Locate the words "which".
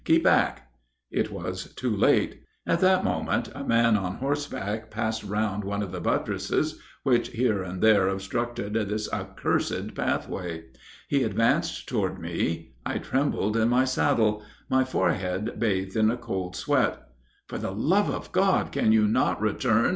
7.03-7.27